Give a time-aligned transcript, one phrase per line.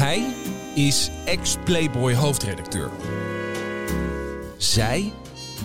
[0.00, 0.34] Hij
[0.74, 2.90] is ex-Playboy hoofdredacteur.
[4.56, 5.12] Zij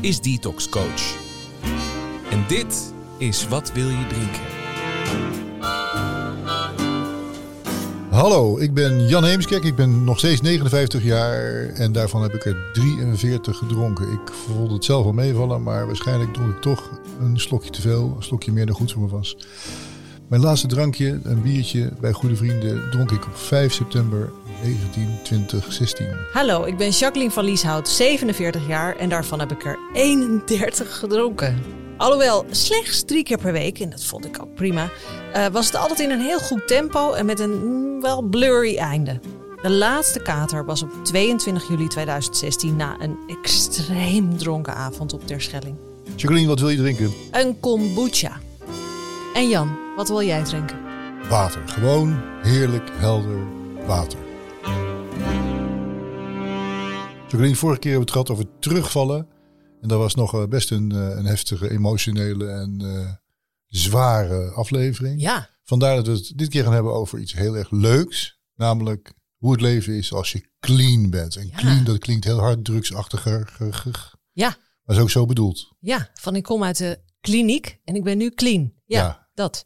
[0.01, 1.15] is detox coach.
[2.29, 4.41] En dit is Wat wil je drinken?
[8.09, 9.63] Hallo, ik ben Jan Heemskerk.
[9.63, 14.11] Ik ben nog steeds 59 jaar en daarvan heb ik er 43 gedronken.
[14.11, 18.13] Ik vond het zelf wel meevallen, maar waarschijnlijk dronk ik toch een slokje te veel.
[18.15, 19.37] Een slokje meer dan goed voor me was.
[20.27, 26.07] Mijn laatste drankje, een biertje bij goede vrienden, dronk ik op 5 september 192016.
[26.31, 31.61] Hallo, ik ben Jacqueline van Lieshout, 47 jaar en daarvan heb ik er 31 gedronken.
[31.97, 34.89] Alhoewel slechts drie keer per week, en dat vond ik ook prima,
[35.35, 38.77] uh, was het altijd in een heel goed tempo en met een mm, wel blurry
[38.77, 39.19] einde.
[39.61, 45.75] De laatste kater was op 22 juli 2016 na een extreem dronken avond op Terschelling.
[46.15, 47.11] Jacqueline, wat wil je drinken?
[47.31, 48.39] Een kombucha.
[49.33, 50.81] En Jan, wat wil jij drinken?
[51.29, 51.67] Water.
[51.67, 53.47] Gewoon heerlijk, helder
[53.85, 54.19] water.
[57.21, 59.27] Jacqueline, vorige keer hebben we het gehad over terugvallen.
[59.81, 63.11] En dat was nog eh, best een, eh, een heftige, emotionele en uh,
[63.65, 65.21] zware aflevering.
[65.21, 65.49] Ja.
[65.63, 68.39] Vandaar dat we het dit keer gaan hebben over iets heel erg leuks.
[68.55, 71.35] Namelijk hoe het leven is als je clean bent.
[71.35, 73.57] En clean, dat klinkt heel hard drugsachtiger.
[74.31, 74.57] Ja.
[74.83, 75.73] Maar is ook zo bedoeld.
[75.79, 78.73] Ja, van ik kom uit de kliniek en ik ben nu clean.
[78.85, 79.65] Ja, dat.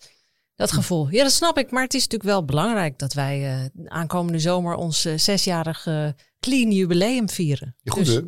[0.60, 1.10] Dat gevoel.
[1.10, 1.72] Ja, dat snap ik.
[1.72, 6.72] Maar het is natuurlijk wel belangrijk dat wij uh, aankomende zomer ons uh, zesjarige clean
[6.72, 7.76] jubileum vieren.
[7.82, 8.22] Ja, goed, dus,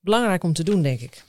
[0.00, 1.24] belangrijk om te doen, denk ik.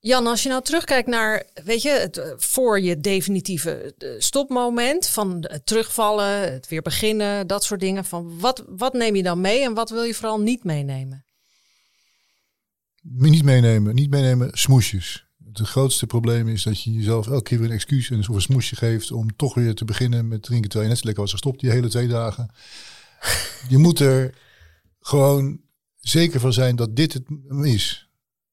[0.00, 5.44] Jan, als je nou terugkijkt naar, weet je, het, eh, voor je definitieve stopmoment van
[5.48, 8.04] het terugvallen, het weer beginnen, dat soort dingen.
[8.04, 11.24] Van wat, wat neem je dan mee en wat wil je vooral niet meenemen?
[13.02, 15.26] Niet meenemen, niet meenemen smoesjes.
[15.58, 18.76] Het grootste probleem is dat je jezelf elke keer weer een excuus en een smoesje
[18.76, 21.60] geeft om toch weer te beginnen met drinken terwijl je net zo lekker was gestopt
[21.60, 22.50] die hele twee dagen.
[23.68, 24.34] Je moet er
[25.00, 25.60] gewoon
[25.96, 27.24] zeker van zijn dat dit het
[27.62, 28.08] is.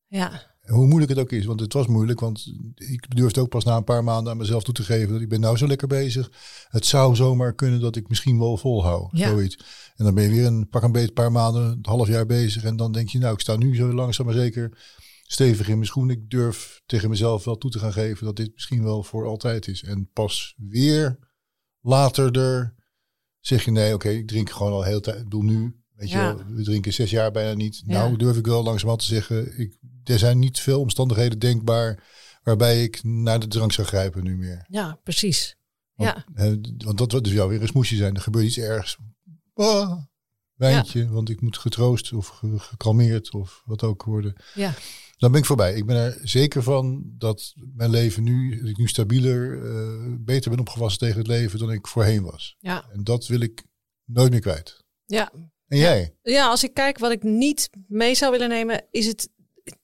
[0.07, 0.49] Ja.
[0.61, 3.75] Hoe moeilijk het ook is, want het was moeilijk, want ik durfde ook pas na
[3.75, 6.31] een paar maanden aan mezelf toe te geven dat ik ben nou zo lekker bezig.
[6.69, 9.29] Het zou zomaar kunnen dat ik misschien wel volhoud, ja.
[9.29, 9.57] zoiets.
[9.95, 12.63] En dan ben je weer een pak een beetje paar maanden, een half jaar bezig
[12.63, 14.71] en dan denk je nou, ik sta nu zo langzaam maar zeker
[15.31, 16.09] stevig in mijn schoen.
[16.09, 19.67] Ik durf tegen mezelf wel toe te gaan geven dat dit misschien wel voor altijd
[19.67, 19.83] is.
[19.83, 21.19] En pas weer
[21.81, 22.75] later er
[23.39, 25.17] zeg je nee, oké, ik drink gewoon al heel tijd.
[25.17, 27.81] Ik bedoel nu, weet je, we drinken zes jaar bijna niet.
[27.85, 32.03] Nou durf ik wel langzamerhand te zeggen, ik, er zijn niet veel omstandigheden denkbaar
[32.43, 34.65] waarbij ik naar de drank zou grijpen nu meer.
[34.67, 35.55] Ja, precies.
[35.93, 36.55] Want, ja.
[36.77, 38.15] Want dat wordt dus jou weer een smoesje zijn.
[38.15, 38.97] Er gebeurt iets ergs.
[39.53, 39.97] Ah,
[40.61, 44.33] wijntje, want ik moet getroost of gekalmeerd of wat ook worden.
[44.53, 44.73] Ja.
[45.17, 45.73] Dan ben ik voorbij.
[45.73, 50.49] Ik ben er zeker van dat mijn leven nu, dat ik nu stabieler, uh, beter
[50.49, 52.55] ben opgewassen tegen het leven dan ik voorheen was.
[52.59, 52.85] Ja.
[52.91, 53.63] En dat wil ik
[54.05, 54.83] nooit meer kwijt.
[55.05, 55.31] Ja.
[55.67, 56.15] En jij?
[56.21, 59.29] Ja, als ik kijk wat ik niet mee zou willen nemen, is het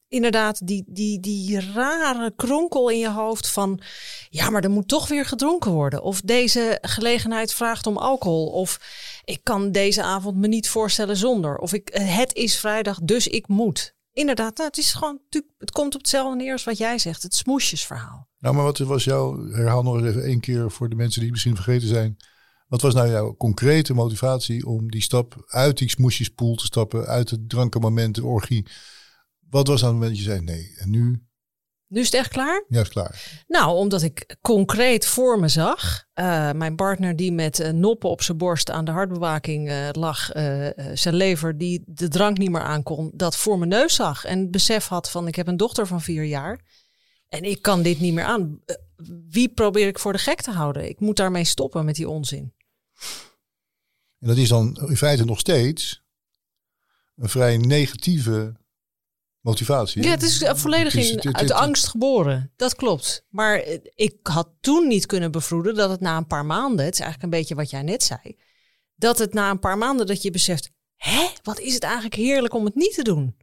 [0.07, 3.81] inderdaad die, die, die rare kronkel in je hoofd van,
[4.29, 6.01] ja, maar er moet toch weer gedronken worden.
[6.01, 8.47] Of deze gelegenheid vraagt om alcohol.
[8.47, 8.79] Of
[9.23, 11.57] ik kan deze avond me niet voorstellen zonder.
[11.57, 13.95] Of ik, het is vrijdag, dus ik moet.
[14.13, 15.19] Inderdaad, nou, het is gewoon,
[15.57, 18.28] het komt op hetzelfde neer als wat jij zegt, het smoesjesverhaal.
[18.39, 21.56] Nou, maar wat was jouw, herhaal nog even één keer voor de mensen die misschien
[21.56, 22.18] vergeten zijn.
[22.68, 27.29] Wat was nou jouw concrete motivatie om die stap uit die smoesjespoel te stappen, uit
[27.29, 28.66] het drankenmoment, de orgie?
[29.50, 31.28] Wat was aan het moment dat je zei nee, en nu
[31.88, 32.66] nu is het echt klaar?
[32.68, 33.44] Ja, is klaar.
[33.47, 36.06] Nou, omdat ik concreet voor me zag.
[36.16, 40.30] Uh, mijn partner die met uh, noppen op zijn borst aan de hartbewaking uh, lag.
[40.94, 43.12] zijn lever die de drank niet meer aankon.
[43.13, 44.25] Dat voor mijn neus zag.
[44.25, 46.60] En het besef had van ik heb een dochter van vier jaar.
[47.27, 48.60] En ik kan dit niet meer aan.
[49.30, 50.89] wie probeer ik voor de gek te houden?
[50.89, 52.54] Ik moet daarmee stoppen met die onzin.
[54.19, 56.04] En dat is dan in feite nog steeds
[57.16, 58.56] een vrij negatieve
[59.47, 60.03] motivatie.
[60.03, 62.51] Ja, het is volledig in, uit angst geboren.
[62.55, 63.25] Dat klopt.
[63.29, 63.63] Maar
[63.95, 67.33] ik had toen niet kunnen bevroeden dat het na een paar maanden, het is eigenlijk
[67.33, 68.38] een beetje wat jij net zei,
[68.95, 72.53] dat het na een paar maanden dat je beseft, hè, wat is het eigenlijk heerlijk
[72.53, 73.35] om het niet te doen.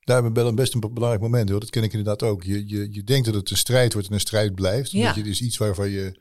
[0.00, 1.60] Daar ben ik best een belangrijk moment hoor.
[1.60, 2.42] Dat ken ik inderdaad ook.
[2.42, 4.90] Je, je, je denkt dat het een strijd wordt en een strijd blijft.
[4.90, 5.14] Ja.
[5.14, 6.20] je, is iets waarvan je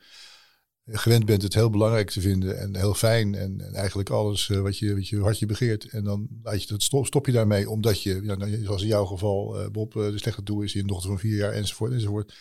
[0.91, 4.59] gewend bent het heel belangrijk te vinden en heel fijn en, en eigenlijk alles uh,
[4.59, 5.89] wat, je, wat je hartje begeert.
[5.89, 8.87] En dan laat je het stop, stop je daarmee omdat je, ja, nou, zoals in
[8.87, 11.51] jouw geval, uh, Bob, uh, de slechte doel is, je een dochter van vier jaar
[11.51, 12.33] enzovoort enzovoort.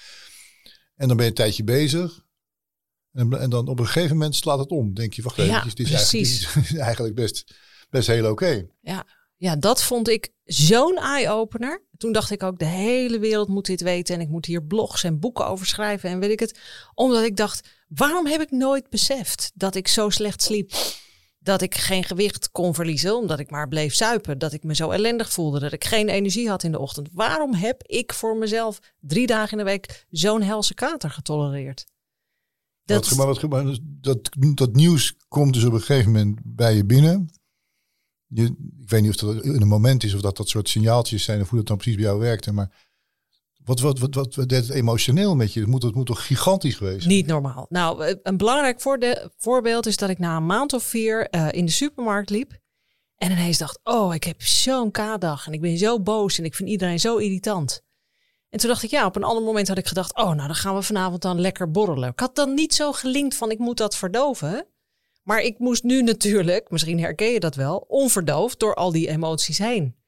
[0.97, 2.25] En dan ben je een tijdje bezig.
[3.13, 4.95] En, en dan op een gegeven moment slaat het om.
[4.95, 7.55] Denk je, wacht even, ja, dit is eigenlijk, dit is eigenlijk best,
[7.91, 8.67] best heel oké.
[8.81, 9.07] Ja,
[9.37, 11.85] ja, dat vond ik zo'n eye-opener.
[11.97, 14.15] Toen dacht ik ook, de hele wereld moet dit weten.
[14.15, 16.59] En ik moet hier blogs en boeken over schrijven en weet ik het.
[16.95, 20.73] Omdat ik dacht, waarom heb ik nooit beseft dat ik zo slecht sliep?
[21.39, 24.39] Dat ik geen gewicht kon verliezen omdat ik maar bleef zuipen.
[24.39, 27.09] Dat ik me zo ellendig voelde, dat ik geen energie had in de ochtend.
[27.13, 31.85] Waarom heb ik voor mezelf drie dagen in de week zo'n helse kater getolereerd?
[32.85, 33.09] Dat...
[33.09, 36.85] Wat, maar wat, maar dat, dat nieuws komt dus op een gegeven moment bij je
[36.85, 37.31] binnen.
[38.27, 38.45] Je,
[38.81, 41.41] ik weet niet of dat in een moment is of dat dat soort signaaltjes zijn
[41.41, 42.53] of hoe dat dan precies bij jou werkte.
[42.53, 42.90] Maar
[43.79, 45.61] wat, wat, wat, wat, deed het emotioneel met je?
[45.61, 47.67] Het moet, het moet toch gigantisch geweest Niet normaal.
[47.69, 48.81] Nou, eh, een belangrijk
[49.39, 52.59] voorbeeld is dat ik na een maand of vier uh, in de supermarkt liep.
[53.17, 56.55] En ineens dacht, oh, ik heb zo'n K-dag en ik ben zo boos en ik
[56.55, 57.83] vind iedereen zo irritant.
[58.49, 60.55] En toen dacht ik, ja, op een ander moment had ik gedacht, oh, nou dan
[60.55, 62.11] gaan we vanavond dan lekker borrelen.
[62.11, 64.67] Ik had dan niet zo gelinkt van, ik moet dat verdoven.
[65.23, 69.59] Maar ik moest nu natuurlijk, misschien herken je dat wel, onverdoofd door al die emoties
[69.59, 70.00] heen.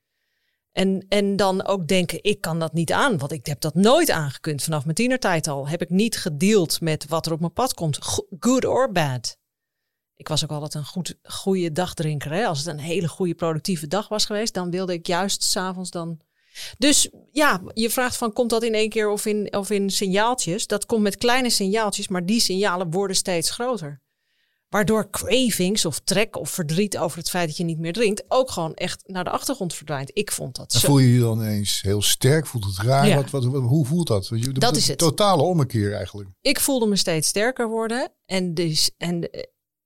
[0.73, 4.11] En, en dan ook denken, ik kan dat niet aan, want ik heb dat nooit
[4.11, 4.63] aangekund.
[4.63, 7.99] Vanaf mijn tienertijd al heb ik niet gedeeld met wat er op mijn pad komt,
[8.39, 9.37] good or bad.
[10.17, 12.33] Ik was ook altijd een goed, goede dagdrinker.
[12.33, 12.47] Hè?
[12.47, 16.21] Als het een hele goede productieve dag was geweest, dan wilde ik juist s'avonds dan...
[16.79, 20.67] Dus ja, je vraagt van, komt dat in één keer of in, of in signaaltjes?
[20.67, 24.01] Dat komt met kleine signaaltjes, maar die signalen worden steeds groter.
[24.73, 28.51] Waardoor cravings of trek of verdriet over het feit dat je niet meer drinkt ook
[28.51, 30.11] gewoon echt naar de achtergrond verdwijnt.
[30.13, 30.87] Ik vond dat zo.
[30.87, 32.47] Voel je je dan eens heel sterk?
[32.47, 33.15] Voelt het raar?
[33.15, 34.29] Wat, wat, hoe voelt dat?
[34.29, 34.99] Je, dat is het.
[34.99, 36.31] Totale ommekeer eigenlijk.
[36.41, 38.13] Ik voelde me steeds sterker worden.
[38.27, 39.31] En, dus, en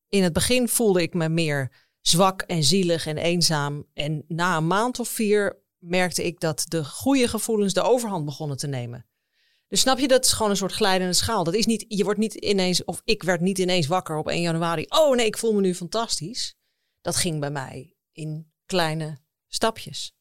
[0.08, 3.86] in het begin voelde ik me meer zwak en zielig en eenzaam.
[3.94, 8.56] En na een maand of vier merkte ik dat de goede gevoelens de overhand begonnen
[8.56, 9.06] te nemen.
[9.68, 11.44] Dus snap je, dat is gewoon een soort glijdende schaal.
[11.44, 14.40] Dat is niet, je wordt niet ineens, of ik werd niet ineens wakker op 1
[14.40, 14.84] januari.
[14.88, 16.54] Oh nee, ik voel me nu fantastisch.
[17.00, 20.14] Dat ging bij mij in kleine stapjes.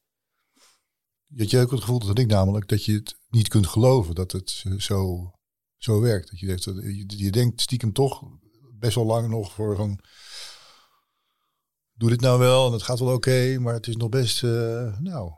[1.28, 4.16] Je had je ook het gevoel dat ik namelijk dat je het niet kunt geloven
[4.16, 5.32] dat het zo,
[5.78, 6.30] zo werkt.
[6.30, 6.48] Dat je,
[6.96, 8.22] je, je denkt stiekem toch
[8.74, 10.00] best wel lang nog voor van
[11.94, 15.00] doe dit nou wel en het gaat wel oké, maar het is nog best, uh,
[15.00, 15.32] nou,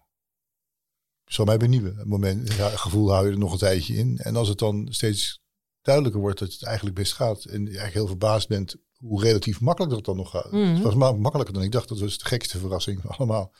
[1.28, 2.08] zal mij benieuwen.
[2.08, 4.18] Moment, ja, gevoel hou je er nog een tijdje in.
[4.18, 5.42] En als het dan steeds
[5.82, 7.46] duidelijker wordt dat het eigenlijk best gaat.
[7.46, 10.52] En je eigenlijk heel verbaasd bent hoe relatief makkelijk dat dan nog gaat.
[10.52, 10.74] Mhm.
[10.74, 11.88] Het was makkelijker dan ik dacht.
[11.90, 13.54] Dat was de gekste verrassing van allemaal.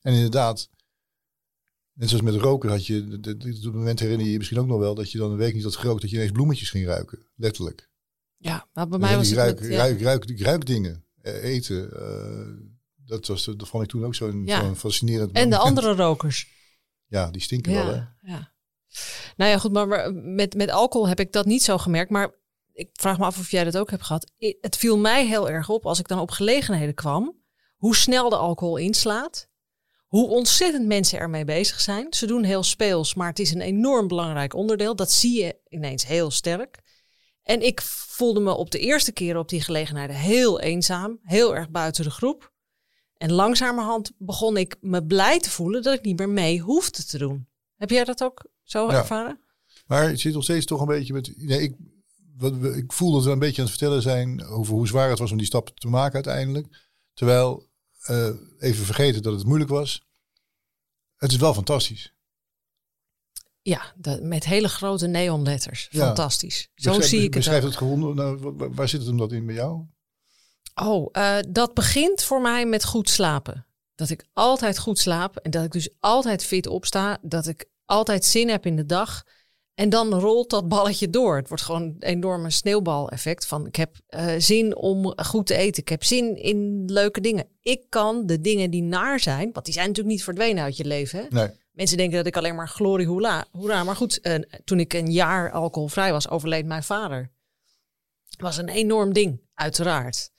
[0.00, 0.68] En inderdaad,
[1.92, 4.94] net zoals met roken had je, het moment herinner je je misschien ook nog wel,
[4.94, 7.26] dat je dan een week niet had gerookt, dat je ineens bloemetjes ging ruiken.
[7.34, 7.90] Letterlijk.
[8.36, 9.76] Ja, maar bij mij was het ruik, met, ja.
[9.76, 11.90] ruik, ruik, ruik, dingen, eh, eten.
[11.92, 12.68] Uh,
[13.04, 14.60] dat, was, dat vond ik toen ook zo'n ja.
[14.60, 16.48] zo fascinerend En de andere rokers.
[17.12, 18.00] Ja, die stinken wel, hè?
[18.20, 18.52] Ja.
[19.36, 22.10] Nou ja, goed, maar met, met alcohol heb ik dat niet zo gemerkt.
[22.10, 22.34] Maar
[22.72, 24.32] ik vraag me af of jij dat ook hebt gehad.
[24.60, 27.42] Het viel mij heel erg op als ik dan op gelegenheden kwam.
[27.76, 29.50] Hoe snel de alcohol inslaat.
[30.06, 32.06] Hoe ontzettend mensen ermee bezig zijn.
[32.12, 34.96] Ze doen heel speels, maar het is een enorm belangrijk onderdeel.
[34.96, 36.78] Dat zie je ineens heel sterk.
[37.42, 41.20] En ik voelde me op de eerste keer op die gelegenheden heel eenzaam.
[41.22, 42.51] Heel erg buiten de groep.
[43.22, 47.18] En langzamerhand begon ik me blij te voelen dat ik niet meer mee hoefde te
[47.18, 47.48] doen.
[47.76, 49.40] Heb jij dat ook zo ervaren?
[49.86, 51.32] Maar het zit nog steeds toch een beetje met.
[51.36, 51.76] Nee, ik,
[52.36, 55.18] wat, ik voel dat we een beetje aan het vertellen zijn over hoe zwaar het
[55.18, 56.88] was om die stap te maken uiteindelijk.
[57.14, 57.68] Terwijl,
[58.10, 60.06] uh, even vergeten dat het moeilijk was.
[61.16, 62.14] Het is wel fantastisch.
[63.60, 65.88] Ja, met hele grote neonletters.
[65.90, 66.68] Fantastisch.
[66.74, 67.32] Zo zie ik het.
[67.32, 68.14] Beschrijf het gewoon.
[68.14, 69.86] Nou, waar zit het hem dat in bij jou?
[70.74, 73.66] Oh, uh, dat begint voor mij met goed slapen.
[73.94, 77.18] Dat ik altijd goed slaap en dat ik dus altijd fit opsta.
[77.22, 79.24] Dat ik altijd zin heb in de dag.
[79.74, 81.36] En dan rolt dat balletje door.
[81.36, 85.82] Het wordt gewoon een enorme sneeuwbaleffect van ik heb uh, zin om goed te eten.
[85.82, 87.46] Ik heb zin in leuke dingen.
[87.60, 90.84] Ik kan de dingen die naar zijn, want die zijn natuurlijk niet verdwenen uit je
[90.84, 91.18] leven.
[91.18, 91.26] Hè?
[91.30, 91.48] Nee.
[91.72, 93.44] Mensen denken dat ik alleen maar glorie hoera.
[93.50, 93.84] hoera.
[93.84, 97.30] Maar goed, uh, toen ik een jaar alcoholvrij was, overleed mijn vader.
[98.28, 100.30] Het was een enorm ding, uiteraard.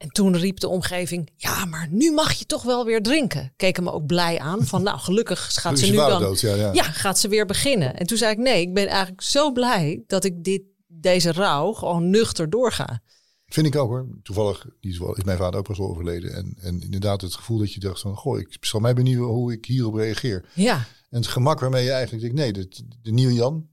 [0.00, 3.52] En toen riep de omgeving, ja, maar nu mag je toch wel weer drinken.
[3.56, 6.20] Keken me ook blij aan van, nou, gelukkig gaat ze nu dan...
[6.20, 6.72] Dood, ja, ja.
[6.72, 7.96] ja, gaat ze weer beginnen.
[7.96, 11.72] En toen zei ik, nee, ik ben eigenlijk zo blij dat ik dit, deze rouw
[11.72, 13.02] gewoon nuchter doorga.
[13.46, 14.08] Vind ik ook hoor.
[14.22, 16.34] Toevallig is mijn vader ook pas overleden.
[16.34, 19.52] En, en inderdaad het gevoel dat je dacht van, goh, ik zal mij benieuwen hoe
[19.52, 20.48] ik hierop reageer.
[20.54, 20.76] Ja.
[21.10, 22.68] En het gemak waarmee je eigenlijk denkt, nee, de,
[23.02, 23.68] de nieuwe Jan,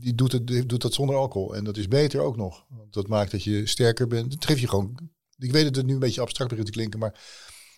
[0.00, 1.54] die doet, het, die doet dat zonder alcohol.
[1.54, 2.64] En dat is beter ook nog.
[2.68, 4.32] Want dat maakt dat je sterker bent.
[4.32, 5.12] Het geeft je gewoon.
[5.44, 7.20] Ik weet dat het nu een beetje abstract begint te klinken, maar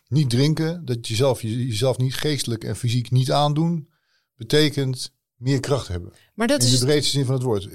[0.09, 3.89] niet drinken, dat jezelf, jezelf niet geestelijk en fysiek niet aandoen,
[4.37, 6.13] betekent meer kracht hebben.
[6.35, 7.69] Maar dat In de breedste zin van het woord.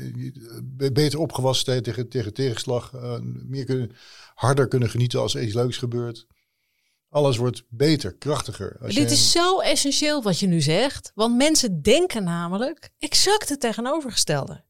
[0.93, 2.93] Beter opgewassen tegen, tegen tegenslag.
[2.93, 3.91] Uh, meer kunnen,
[4.33, 6.27] harder kunnen genieten als er iets leuks gebeurt.
[7.09, 8.77] Alles wordt beter, krachtiger.
[8.81, 11.11] Als Dit is zo essentieel wat je nu zegt.
[11.15, 14.63] Want mensen denken namelijk exact het tegenovergestelde.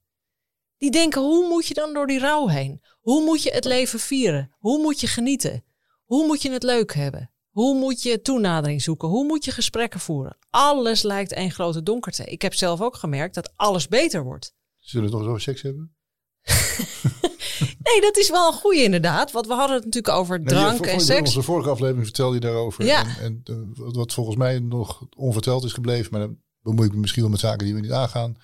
[0.82, 2.82] Die denken, hoe moet je dan door die rouw heen?
[3.02, 4.52] Hoe moet je het leven vieren?
[4.60, 5.64] Hoe moet je genieten?
[6.06, 7.32] Hoe moet je het leuk hebben?
[7.50, 9.08] Hoe moet je toenadering zoeken?
[9.08, 10.38] Hoe moet je gesprekken voeren?
[10.50, 12.24] Alles lijkt één grote donkerte.
[12.24, 14.54] Ik heb zelf ook gemerkt dat alles beter wordt.
[14.80, 15.96] Zullen we het nog eens over seks hebben?
[17.88, 19.32] nee, dat is wel een goede inderdaad.
[19.32, 21.20] Want we hadden het natuurlijk over drank en seks.
[21.20, 22.86] In onze vorige aflevering vertelde je daarover.
[22.86, 23.18] Ja.
[23.20, 26.12] En, en uh, wat volgens mij nog onverteld is gebleven.
[26.12, 28.38] Maar dan bemoei ik me misschien wel met zaken die we niet aangaan.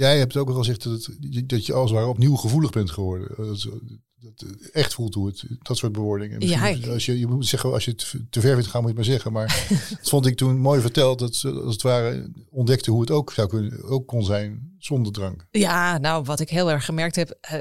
[0.00, 1.08] Jij hebt ook al gezegd dat,
[1.46, 3.28] dat je als het ware opnieuw gevoelig bent geworden
[4.20, 6.40] dat echt voelt hoe het, dat soort bewoordingen.
[6.40, 8.96] Ja, als je, je moet zeggen, als je het te ver vindt gaan, moet je
[8.96, 9.32] het maar zeggen.
[9.32, 9.66] Maar
[10.00, 13.32] dat vond ik toen mooi verteld, dat ze als het ware ontdekte hoe het ook
[13.32, 15.46] zou kunnen, ook kon zijn zonder drank.
[15.50, 17.60] Ja, nou, wat ik heel erg gemerkt heb, uh,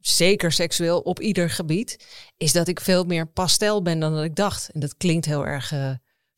[0.00, 2.06] zeker seksueel op ieder gebied,
[2.36, 4.70] is dat ik veel meer pastel ben dan dat ik dacht.
[4.70, 5.90] En dat klinkt heel erg uh,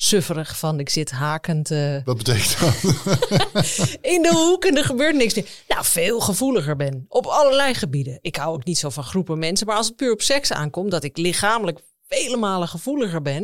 [0.02, 1.70] sufferig van ik zit hakend.
[1.70, 2.74] Uh, Wat betekent dat?
[4.14, 5.48] in de hoek en er gebeurt niks meer.
[5.68, 7.04] Nou, veel gevoeliger ben.
[7.08, 8.18] Op allerlei gebieden.
[8.20, 9.66] Ik hou ook niet zo van groepen mensen.
[9.66, 13.42] Maar als het puur op seks aankomt, dat ik lichamelijk vele malen gevoeliger ben.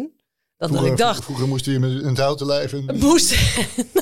[0.57, 1.25] Dan vroeger, dat ik dacht.
[1.25, 2.73] Vroeger moest je met een houten lijf.
[2.73, 2.97] En...
[2.99, 3.35] Moest.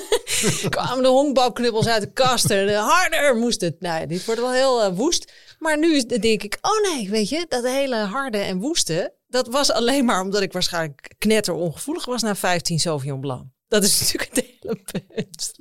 [0.69, 2.51] kwamen de honkbalknuppels uit de kast.
[2.51, 3.81] En harder moest het.
[3.81, 5.33] Nou, dit wordt wel heel uh, woest.
[5.59, 9.73] Maar nu denk ik, oh nee, weet je, dat hele harde en woeste dat was
[9.73, 13.45] alleen maar omdat ik waarschijnlijk knetter ongevoelig was na 15 Sauvignon Blanc.
[13.69, 15.55] Dat is natuurlijk het hele punt.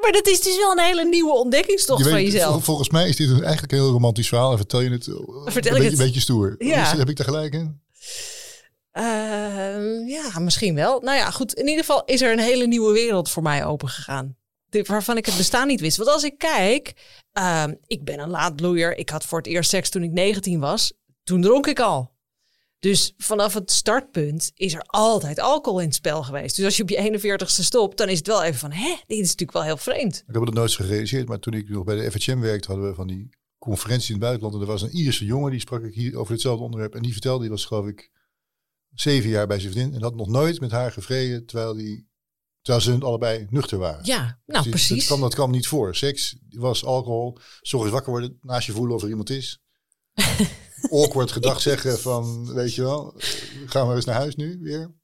[0.00, 2.64] Maar dat is dus wel een hele nieuwe ontdekkingstocht je van jezelf.
[2.64, 4.50] Volgens mij is dit eigenlijk een heel romantisch verhaal.
[4.50, 6.54] En vertel je het, vertel een, beetje, een beetje stoer.
[6.58, 6.96] Ja.
[6.96, 7.80] heb ik er gelijk in?
[8.92, 11.00] Uh, ja, misschien wel.
[11.00, 11.54] Nou ja, goed.
[11.54, 14.36] In ieder geval is er een hele nieuwe wereld voor mij opengegaan.
[14.82, 15.96] Waarvan ik het bestaan niet wist.
[15.96, 16.92] Want als ik kijk,
[17.38, 18.98] uh, ik ben een laadbloeier.
[18.98, 20.92] Ik had voor het eerst seks toen ik 19 was.
[21.24, 22.15] Toen dronk ik al.
[22.86, 26.56] Dus vanaf het startpunt is er altijd alcohol in het spel geweest.
[26.56, 29.18] Dus als je op je 41ste stopt, dan is het wel even van, hè, dit
[29.18, 30.24] is natuurlijk wel heel vreemd.
[30.26, 32.94] Ik heb het nooit gerealiseerd, maar toen ik nog bij de FHM werkte, hadden we
[32.94, 33.28] van die
[33.58, 34.54] conferentie in het buitenland.
[34.54, 36.94] En er was een Ierse jongen, die sprak ik hier over hetzelfde onderwerp.
[36.94, 38.10] En die vertelde, die was geloof ik
[38.94, 39.94] zeven jaar bij zijn vriendin.
[39.94, 42.08] En had nog nooit met haar gevreden, terwijl, die,
[42.60, 44.04] terwijl ze allebei nuchter waren.
[44.04, 44.98] Ja, nou dus precies.
[44.98, 45.94] Dat kwam, dat kwam niet voor.
[45.94, 49.60] Seks was alcohol, zorg wakker worden, naast je voelen of er iemand is.
[50.90, 53.14] awkward gedag zeggen van, weet je wel,
[53.66, 54.94] gaan we eens naar huis nu weer.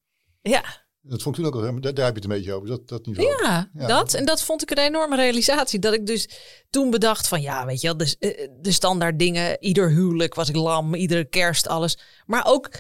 [0.42, 0.81] Ja.
[1.04, 2.88] Dat vond ik toen ook al, daar, daar heb je het een beetje over, dat,
[2.88, 3.28] dat niveau.
[3.28, 4.14] Ja, ja, dat.
[4.14, 5.78] En dat vond ik een enorme realisatie.
[5.78, 6.28] Dat ik dus
[6.71, 9.57] toen bedacht van, ja, weet je wel, de, eh, de standaard dingen.
[9.61, 11.99] Ieder huwelijk was ik lam, iedere kerst, alles.
[12.26, 12.71] Maar ook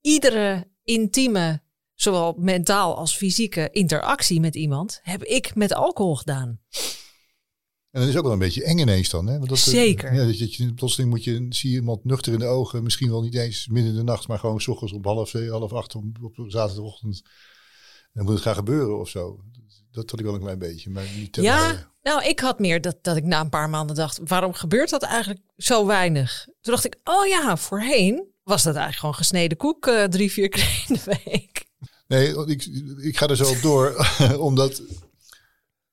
[0.00, 1.62] iedere intieme,
[1.94, 6.60] zowel mentaal als fysieke interactie met iemand, heb ik met alcohol gedaan.
[7.92, 9.26] En dat is ook wel een beetje eng ineens dan.
[9.26, 9.36] Hè?
[9.36, 10.14] Want dat, eh, Zeker.
[10.14, 12.82] Ja, dat je, plotseling moet je, zie je iemand nuchter in de ogen.
[12.82, 15.72] Misschien wel niet eens midden in de nacht, maar gewoon s ochtends op half half
[15.72, 17.22] acht op, op zaterdagochtend.
[18.12, 19.40] Dan moet het gaan gebeuren of zo.
[19.90, 20.90] Dat had ik wel een klein beetje.
[20.90, 24.20] Maar niet ja, nou ik had meer dat, dat ik na een paar maanden dacht,
[24.24, 26.44] waarom gebeurt dat eigenlijk zo weinig?
[26.44, 30.48] Toen dacht ik, oh ja, voorheen was dat eigenlijk gewoon gesneden koek uh, drie, vier
[30.48, 31.70] keer in de week.
[32.06, 32.64] Nee, ik,
[33.02, 34.06] ik ga er zo op door,
[34.48, 34.82] omdat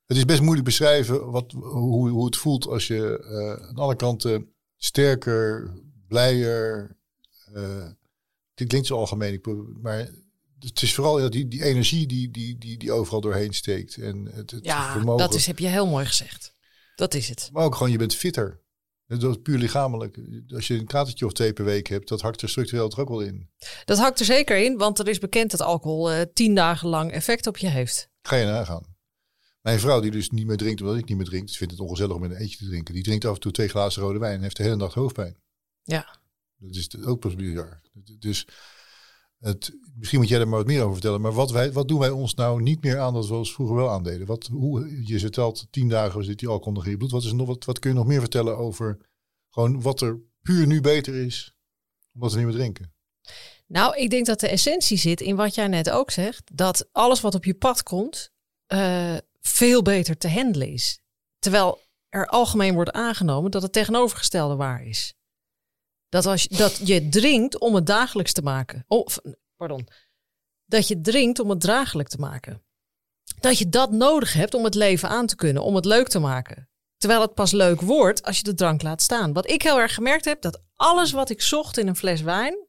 [0.10, 3.96] het is best moeilijk beschrijven wat, hoe, hoe het voelt als je uh, aan alle
[3.96, 5.74] kanten sterker,
[6.08, 6.98] blijer.
[7.56, 7.88] Uh,
[8.54, 9.42] dit klinkt zo algemeen,
[9.82, 10.10] maar
[10.60, 13.98] het is vooral die, die energie die, die, die, die overal doorheen steekt.
[13.98, 15.28] En het, het ja, vermogen.
[15.28, 16.56] dat is, heb je heel mooi gezegd.
[16.96, 17.50] Dat is het.
[17.54, 18.62] Maar ook gewoon, je bent fitter.
[19.08, 20.20] Dat is puur lichamelijk.
[20.48, 23.10] Als je een katertje of twee per week hebt, dat hakt er structureel toch ook
[23.10, 23.50] wel in.
[23.86, 27.12] Dat hakt er zeker in, want er is bekend dat alcohol uh, tien dagen lang
[27.12, 28.10] effect op je heeft.
[28.22, 28.89] Ga je nagaan.
[29.70, 31.82] Mijn vrouw, die dus niet meer drinkt omdat ik niet meer drink, dus vindt het
[31.82, 32.94] ongezellig om een eentje te drinken.
[32.94, 35.38] Die drinkt af en toe twee glazen rode wijn en heeft de hele nacht hoofdpijn.
[35.84, 36.20] Ja.
[36.58, 37.82] Dat is ook pas bizar.
[38.20, 38.48] Dus
[39.40, 41.22] het, misschien moet jij er maar wat meer over vertellen.
[41.22, 43.76] Maar wat, wij, wat doen wij ons nou niet meer aan dat we ons vroeger
[43.76, 44.28] wel aandeden?
[44.28, 47.12] Wat, hoe, je vertelt tien dagen zit die alcohol nog in je bloed.
[47.12, 48.98] Wat, is nog, wat, wat kun je nog meer vertellen over
[49.50, 51.58] gewoon wat er puur nu beter is
[52.14, 52.94] omdat we niet meer drinken?
[53.68, 56.52] Nou, ik denk dat de essentie zit in wat jij net ook zegt.
[56.54, 58.32] Dat alles wat op je pad komt,
[58.68, 61.00] uh, veel beter te handelen is.
[61.40, 65.14] Terwijl er algemeen wordt aangenomen dat het tegenovergestelde waar is.
[66.10, 68.84] Dat, als je, dat je drinkt om het dagelijks te maken.
[68.88, 69.20] Of,
[69.56, 69.88] pardon.
[70.66, 72.64] Dat je drinkt om het draaglijk te maken.
[73.40, 76.20] dat je dat nodig hebt om het leven aan te kunnen, om het leuk te
[76.20, 76.70] maken.
[76.98, 79.34] Terwijl het pas leuk wordt als je de drank laat staan.
[79.34, 82.68] Wat ik heel erg gemerkt heb, dat alles wat ik zocht in een fles wijn,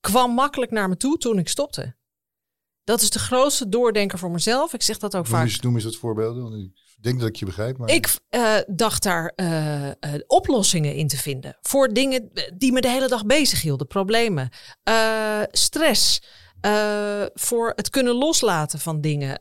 [0.00, 1.96] kwam makkelijk naar me toe toen ik stopte.
[2.90, 4.72] Dat is de grootste doordenker voor mezelf.
[4.74, 5.44] Ik zeg dat ook Noem vaak.
[5.44, 6.42] eens, noem eens wat voorbeelden.
[6.42, 6.70] Want ik
[7.00, 7.78] denk dat ik je begrijp.
[7.78, 7.90] Maar...
[7.90, 9.94] Ik eh, dacht daar eh, eh,
[10.26, 13.86] oplossingen in te vinden voor dingen die me de hele dag bezig hielden.
[13.86, 14.48] Problemen,
[15.50, 16.22] stress,
[17.34, 19.38] voor het kunnen loslaten van dingen,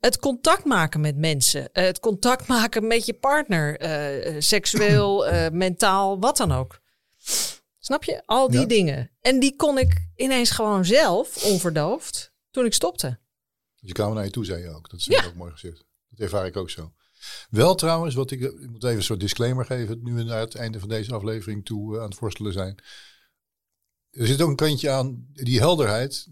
[0.00, 3.76] het contact maken met mensen, het contact maken met je partner,
[4.42, 6.80] seksueel, mentaal, wat dan ook.
[7.78, 8.22] Snap je?
[8.24, 8.66] Al die Ja.
[8.66, 9.10] dingen.
[9.20, 13.18] En die kon ik ineens gewoon zelf, onverdoofd, toen ik stopte.
[13.74, 14.90] Je kwam naar je toe, zei je ook.
[14.90, 15.24] Dat is Ja.
[15.26, 15.84] ook mooi gezegd.
[16.08, 16.92] Dat ervaar ik ook zo.
[17.50, 20.54] Wel trouwens, wat ik, ik moet even een soort disclaimer geven, nu we naar het
[20.54, 22.78] einde van deze aflevering toe eh, aan het worstelen zijn.
[24.10, 26.28] Er zit ook een kantje aan, die helderheid.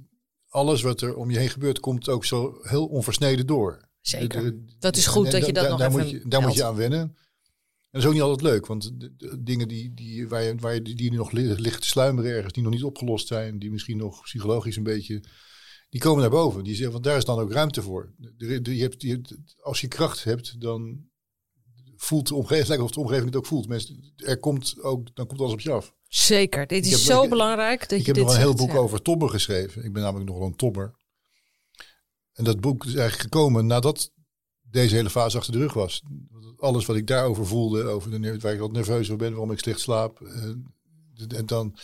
[0.48, 3.88] Alles wat er om je heen gebeurt, komt ook zo heel onversneden door.
[4.00, 4.42] Zeker.
[4.42, 6.22] De- de- Dat is goed en dat je da- dat da- nog daar even moet
[6.22, 7.00] je, Daar moet je aan wennen.
[7.00, 7.16] En
[7.90, 10.74] dat is ook niet altijd leuk, want de, de dingen die, die, waar je, waar
[10.74, 13.96] je, die nog li- liggen te sluimeren ergens, die nog niet opgelost zijn, die misschien
[13.96, 15.22] nog psychologisch een beetje,
[15.94, 16.64] die komen naar boven.
[16.64, 18.12] Die zeggen, want daar is dan ook ruimte voor.
[18.36, 19.20] Je hebt, je,
[19.60, 21.08] als je kracht hebt, dan
[21.96, 23.68] voelt de omgeving, het lijkt of de omgeving het ook voelt.
[23.68, 25.94] Mensen, er komt ook, dan komt alles op je af.
[26.08, 26.66] Zeker.
[26.66, 28.70] Dit is heb- zo ik- belangrijk dat ik je heb dit nog een heel boek
[28.70, 28.76] ja.
[28.76, 29.84] over tobber geschreven.
[29.84, 30.94] Ik ben namelijk nogal een tobber.
[32.32, 34.10] En dat boek is eigenlijk gekomen nadat
[34.62, 36.02] deze hele fase achter de rug was.
[36.56, 39.58] Alles wat ik daarover voelde, over de, waar ik wat nerveus over ben, waarom ik
[39.58, 40.20] slecht slaap.
[40.20, 40.42] eh,
[41.38, 41.76] en dan,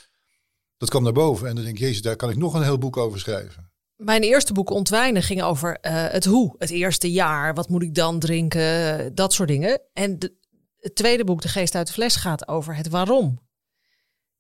[0.77, 1.49] dat kwam naar boven.
[1.49, 3.69] En dan denk ik, jezus, daar kan ik nog een heel boek over schrijven.
[4.01, 6.55] Mijn eerste boek Ontwijnen ging over eh, het hoe.
[6.59, 9.81] Het eerste jaar, wat moet ik dan drinken, dat soort dingen.
[9.93, 10.35] En de,
[10.79, 13.41] het tweede boek, De Geest uit de Fles, gaat over het waarom.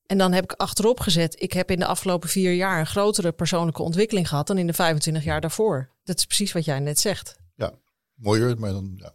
[0.07, 3.33] En dan heb ik achterop gezet, ik heb in de afgelopen vier jaar een grotere
[3.33, 5.91] persoonlijke ontwikkeling gehad dan in de 25 jaar daarvoor.
[6.05, 7.37] Dat is precies wat jij net zegt.
[8.15, 9.15] Mooier, maar dan, ja.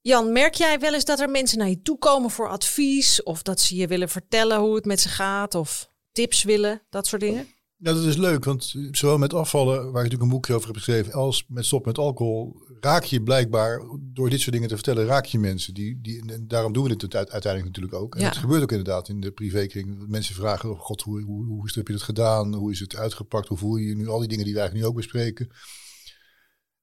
[0.00, 3.22] Jan, merk jij wel eens dat er mensen naar je toe komen voor advies?
[3.22, 5.54] Of dat ze je willen vertellen hoe het met ze gaat?
[5.54, 7.48] Of tips willen, dat soort dingen?
[7.78, 10.76] Ja, dat is leuk, want zowel met afvallen, waar ik natuurlijk een boekje over heb
[10.76, 15.06] geschreven, als met stop met alcohol, raak je blijkbaar, door dit soort dingen te vertellen,
[15.06, 15.74] raak je mensen.
[15.74, 18.14] Die, die, en daarom doen we dit uite- uiteindelijk natuurlijk ook.
[18.14, 18.28] En Ja.
[18.28, 20.08] dat gebeurt ook inderdaad in de privékring.
[20.08, 22.54] Mensen vragen, oh god, hoe, hoe, hoe heb je dat gedaan?
[22.54, 23.48] Hoe is het uitgepakt?
[23.48, 24.08] Hoe voel je je nu?
[24.08, 25.46] Al die dingen die we eigenlijk nu ook bespreken.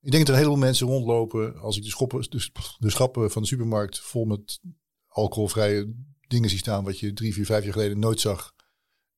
[0.02, 3.32] Ik denk dat er een heleboel mensen rondlopen, als ik de, schoppen, de, de schappen
[3.32, 4.60] van de supermarkt vol met
[5.08, 5.94] alcoholvrije
[6.28, 8.52] dingen zie staan, wat je drie, vier, vijf jaar geleden nooit zag.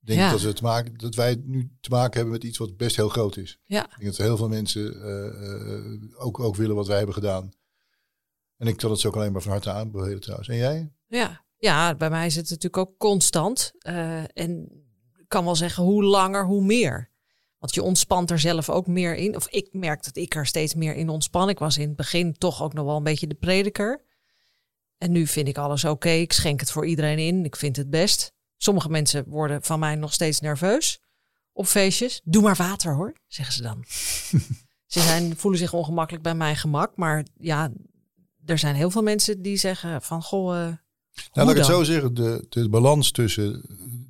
[0.06, 0.32] Denk Ja.
[0.32, 3.10] dat, we te maken, dat wij nu te maken hebben met iets wat best heel
[3.10, 3.60] groot is.
[3.64, 3.84] Ja.
[3.84, 7.52] Ik denk dat heel veel mensen eh, eh, ook, ook willen wat wij hebben gedaan.
[8.58, 10.50] En ik kan het ze ook alleen maar van harte aanbevelen trouwens.
[10.50, 10.92] En jij?
[11.08, 13.72] Ja, ja bij mij is het natuurlijk ook constant.
[13.78, 14.70] Eh, en
[15.18, 17.10] ik kan wel zeggen, hoe langer, hoe meer.
[17.58, 19.36] Want je ontspant er zelf ook meer in.
[19.36, 21.50] Of ik merk dat ik er steeds meer in ontspan.
[21.50, 24.04] Ik was in het begin toch ook nog wel een beetje de prediker.
[24.98, 26.10] En nu vind ik alles oké.
[26.10, 27.46] Ik schenk het voor iedereen in.
[27.46, 28.34] Ik vind het best.
[28.58, 31.00] Sommige mensen worden van mij nog steeds nerveus
[31.52, 32.22] op feestjes.
[32.24, 33.84] Doe maar water hoor, zeggen ze dan.
[34.94, 36.96] ze zijn, voelen zich ongemakkelijk bij mijn gemak.
[36.96, 37.72] Maar ja,
[38.46, 40.56] er zijn heel veel mensen die zeggen van goh...
[40.56, 40.78] eh, Nou,
[41.34, 42.14] laat ik het zo zeggen.
[42.14, 43.64] De, de balans tussen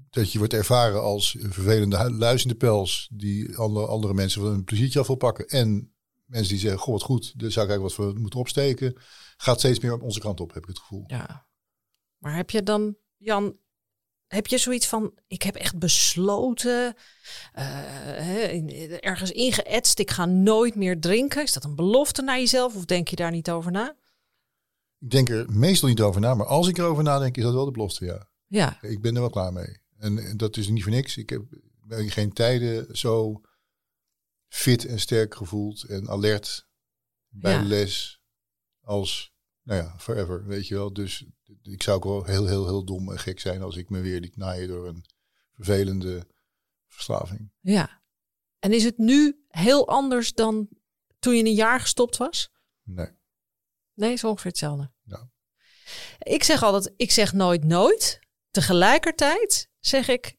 [0.09, 3.09] dat je wordt ervaren als een vervelende hu- luis in de pels.
[3.13, 5.47] Die andere, andere mensen van een pleziertje af wil pakken.
[5.47, 5.93] En
[6.25, 7.23] mensen die zeggen, goh wat goed.
[7.39, 8.95] Daar zou ik eigenlijk wat voor moeten opsteken.
[9.37, 11.03] Gaat steeds meer op onze kant op, heb ik het gevoel.
[11.07, 11.47] Ja.
[12.17, 13.57] Maar heb je dan, Jan,
[14.27, 16.95] heb je zoiets van, ik heb echt besloten,
[17.53, 21.43] eh, ergens ingeëtst, ik ga nooit meer drinken.
[21.43, 23.95] Is dat een belofte naar jezelf of denk je daar niet over na?
[24.99, 26.33] Ik denk er meestal niet over na.
[26.35, 28.29] Maar als ik erover nadenk, is dat wel de belofte, ja.
[28.47, 29.77] Ja, Ik ben er wel klaar mee.
[29.97, 31.17] En, en dat is niet voor niks.
[31.17, 31.41] Ik heb
[31.89, 33.41] in geen tijden zo
[34.47, 36.67] fit en sterk gevoeld en alert
[37.27, 37.59] bij Ja.
[37.61, 38.21] de les
[38.81, 39.33] als,
[39.65, 40.93] nou ja, forever, weet je wel.
[40.93, 41.25] Dus
[41.61, 44.19] ik zou ook wel heel, heel, heel dom en gek zijn als ik me weer
[44.19, 45.05] liet naaien door een
[45.53, 46.27] vervelende
[46.87, 47.51] verslaving.
[47.59, 48.03] ja.
[48.59, 50.67] En is het nu heel anders dan
[51.19, 52.49] toen je een jaar gestopt was?
[52.83, 53.09] Nee.
[53.93, 54.91] Nee, is ongeveer hetzelfde.
[55.03, 55.29] Ja.
[56.19, 58.19] Ik zeg altijd, ik zeg nooit nooit.
[58.51, 60.37] Tegelijkertijd zeg ik,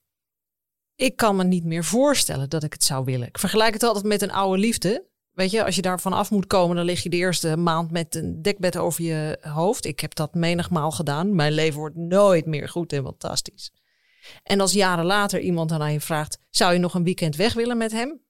[0.94, 3.28] ik kan me niet meer voorstellen dat ik het zou willen.
[3.28, 5.08] Ik vergelijk het altijd met een oude liefde.
[5.36, 8.14] Weet je, als je daarvan af moet komen, dan lig je de eerste maand met
[8.14, 9.84] een dekbed over je hoofd.
[9.84, 11.34] Ik heb dat menigmaal gedaan.
[11.34, 13.72] Mijn leven wordt nooit meer goed en fantastisch.
[14.42, 17.52] En als jaren later iemand dan aan je vraagt, zou je nog een weekend weg
[17.52, 18.20] willen met hem?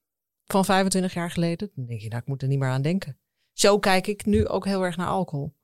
[0.44, 1.70] Van 25 jaar geleden?
[1.74, 3.18] Dan denk je, nou, ik moet er niet meer aan denken.
[3.52, 5.54] Zo kijk ik nu ook heel erg naar alcohol.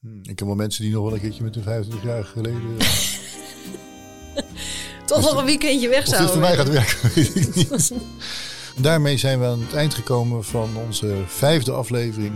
[0.00, 2.76] Hm, Ik heb wel mensen die nog wel een keertje met een 25 jaar geleden...
[5.06, 7.92] Toch nog een weekendje weg Of dit zouden voor mij gaat werken, weet ik niet.
[8.76, 12.32] Daarmee zijn we aan het eind gekomen van onze vijfde aflevering.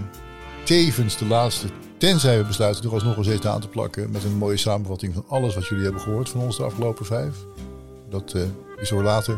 [0.64, 1.66] Tevens de laatste.
[1.98, 4.10] Tenzij we besluiten er alsnog eens even aan te plakken.
[4.10, 7.34] Met een mooie samenvatting van alles wat jullie hebben gehoord van ons de afgelopen vijf.
[8.10, 8.42] Dat uh,
[8.80, 9.34] is voor later.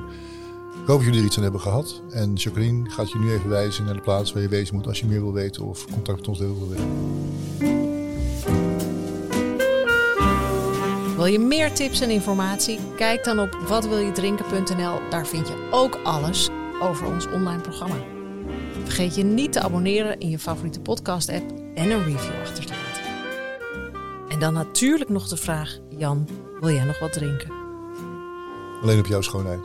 [0.81, 2.03] Ik hoop dat jullie er iets aan hebben gehad.
[2.11, 5.01] En Jacqueline gaat je nu even wijzen naar de plaats waar je wezen moet als
[5.01, 6.87] je meer wil weten of contact met ons wil willen.
[11.17, 12.79] Wil je meer tips en informatie?
[12.97, 14.99] Kijk dan op watwiljedrinken.nl.
[15.11, 16.49] Daar vind je ook alles
[16.81, 17.97] over ons online programma.
[18.85, 23.03] Vergeet je niet te abonneren in je favoriete podcast-app en een review achter te laten.
[24.29, 26.29] En dan natuurlijk nog de vraag: Jan,
[26.61, 27.51] wil jij nog wat drinken?
[28.83, 29.61] Alleen op jouw schoonheid.